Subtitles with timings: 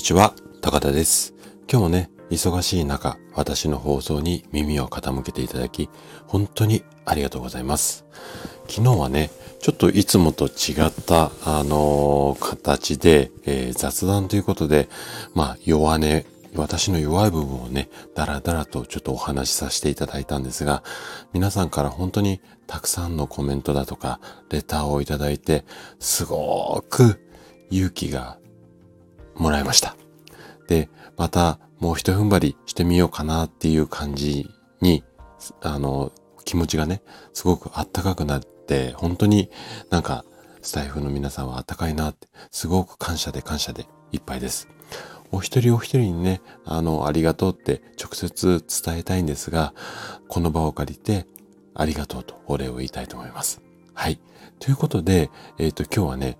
[0.00, 1.34] にちは、高田です。
[1.70, 5.90] 今日もね、忙しい中、私の放送に耳を傾けていただき、
[6.26, 8.06] 本当にありがとうございます。
[8.66, 14.88] 昨日はね、ちょっといつもと違った、あのー、形で、えー、雑談ということで、
[15.34, 16.24] まあ、弱音、
[16.56, 20.82] 私の弱い部分をね、だらだらとちょっとお話しさせていただいたんですが、
[21.34, 25.66] 皆さんから本当にたくさんのコメントだとか、レターをいただいて、
[25.98, 27.20] すごーく
[27.70, 28.38] 勇気が
[29.40, 29.96] もらいました。
[30.68, 34.50] で、またもう一踏ん張りしてみようかなっていう感じ
[34.80, 35.02] に、
[35.62, 36.12] あの、
[36.44, 39.50] 気持ちがね、すごくあったかくなって、本当に
[39.88, 40.24] なんか
[40.60, 44.68] スタイフの皆さんはあったかいなって、すごく感謝で感謝でいっぱいです。
[45.32, 49.72] お一人お一人にね、あの、ありがとうって直接伝えたいんですが、
[50.28, 51.26] この場を借りて、
[51.74, 53.62] ありがとうとお礼を言いたいと思います。
[53.94, 54.20] はい。
[54.58, 56.38] ということで、えっ、ー、と、今日はね、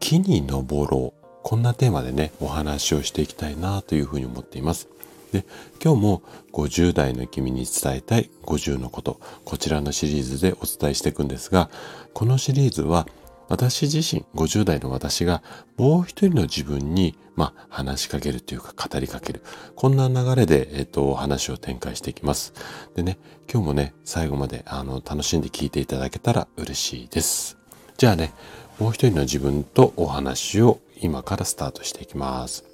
[0.00, 4.88] 木に登ろうこんなテーマでね、お話をしていきたいなというふうに思っています。
[5.32, 5.44] で、
[5.82, 11.70] 今日も50代の君に伝えたい50のこと、こちらのシリーズでお伝えしていくんですが、
[12.12, 13.06] このシリーズは
[13.48, 15.42] 私自身、50代の私が
[15.76, 19.42] もう一人の自分に、まあ、話しかけるというか語りかける。
[19.74, 22.52] こんな流れで、えっ、と、話を展開していきます。
[22.94, 23.18] でね、
[23.52, 27.56] 今日もね、最後まで、あの、楽しんで聞いていただけたら嬉しいです。
[27.96, 28.32] じゃあね、
[28.78, 32.64] もう一人の自分とお話を今からスタートしていきます。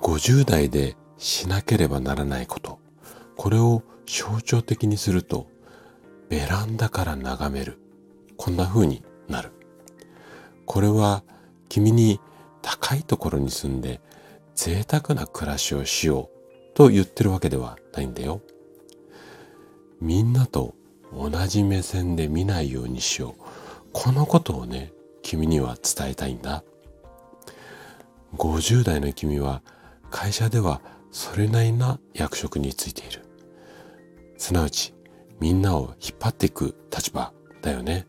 [0.00, 2.78] 50代でしなければならないこと。
[3.36, 5.48] これを象徴的にすると、
[6.28, 7.78] ベランダから眺める。
[8.36, 9.50] こんな風になる。
[10.66, 11.24] これは
[11.68, 12.20] 君に
[12.62, 14.00] 高いところに住んで
[14.54, 16.30] 贅沢な暮らしをしよ
[16.72, 18.40] うと言ってるわけではないんだよ。
[20.00, 20.74] みんなと
[21.12, 23.65] 同じ目線で見ないようにしよう。
[23.98, 26.62] このことをね、君には伝えたいんだ。
[28.34, 29.62] 50代の君は
[30.10, 33.24] 会社ではそれなりな役職についている。
[34.36, 34.92] すなわち
[35.40, 37.32] みんなを引っ張っていく立場
[37.62, 38.06] だよね。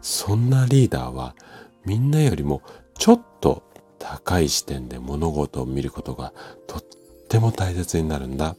[0.00, 1.36] そんなリーダーは
[1.84, 2.62] みんなよりも
[2.98, 3.64] ちょっと
[3.98, 6.32] 高い視点で物事を見ることが
[6.66, 6.84] とっ
[7.28, 8.56] ても大切になるんだ。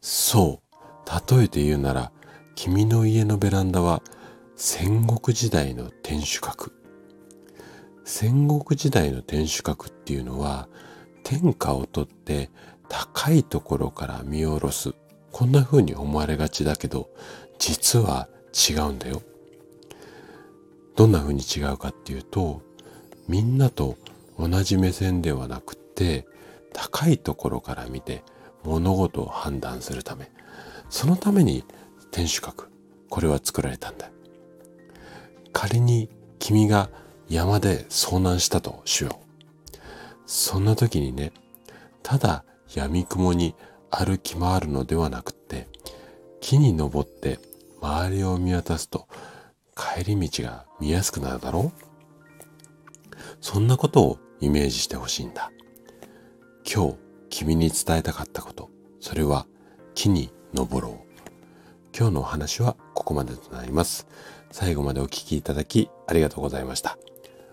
[0.00, 1.36] そう。
[1.36, 2.10] 例えて言うなら
[2.56, 4.02] 君の家のベランダは
[4.64, 6.70] 戦国時代の天守閣。
[8.04, 10.68] 戦国時代の天守閣っていうのは
[11.24, 12.48] 天下を取って
[12.88, 14.94] 高いところから見下ろす
[15.32, 17.10] こんな風に思われがちだけど
[17.58, 19.22] 実は違うんだよ。
[20.94, 22.62] どんな風に違うかっていうと
[23.26, 23.96] みんなと
[24.38, 26.24] 同じ目線ではなくって
[26.72, 28.22] 高いところから見て
[28.62, 30.30] 物事を判断するため。
[30.88, 31.64] そのために
[32.12, 32.68] 天守閣
[33.10, 34.08] これは作られたんだ。
[35.62, 36.90] 仮に君が
[37.28, 39.78] 山で遭難したとしよう。
[40.26, 41.32] そんな時にね、
[42.02, 43.54] ただ闇雲に
[43.88, 45.68] 歩き回るのではなくって、
[46.40, 47.38] 木に登って
[47.80, 49.06] 周りを見渡すと
[49.76, 51.82] 帰り道が見やすくなるだろう
[53.40, 55.52] そんなことをイメージしてほしいんだ。
[56.66, 56.96] 今日
[57.30, 58.68] 君に伝えたかったこと、
[58.98, 59.46] それは
[59.94, 61.11] 木に登ろう。
[61.94, 64.06] 今日のお話はここまでとなります。
[64.50, 66.96] 最後までお聴きいただきありがとうございました。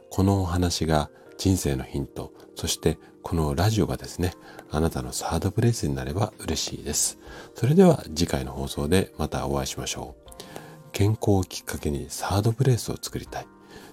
[0.09, 4.33] このお話が人生のヒント、そしてこのラジオがですね、
[4.71, 7.19] あなたのサードプレイスになれば嬉しいです。
[7.53, 10.31] それでは次回の放送でまたお会いしましょう。
[10.93, 13.47] 健康をきっかけにサードプレイスを作りたい。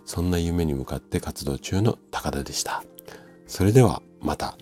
[0.05, 2.85] そんな夢に向かって活動中の高田でした。
[3.49, 4.57] それではまた。